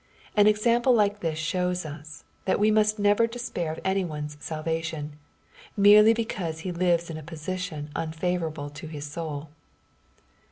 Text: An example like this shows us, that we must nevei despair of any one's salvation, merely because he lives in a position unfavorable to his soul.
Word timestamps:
An 0.35 0.47
example 0.47 0.95
like 0.95 1.19
this 1.19 1.37
shows 1.37 1.85
us, 1.85 2.23
that 2.45 2.57
we 2.59 2.71
must 2.71 2.99
nevei 2.99 3.29
despair 3.29 3.71
of 3.71 3.79
any 3.85 4.03
one's 4.03 4.35
salvation, 4.39 5.13
merely 5.77 6.11
because 6.11 6.61
he 6.61 6.71
lives 6.71 7.11
in 7.11 7.17
a 7.17 7.21
position 7.21 7.91
unfavorable 7.95 8.71
to 8.71 8.87
his 8.87 9.05
soul. 9.05 9.49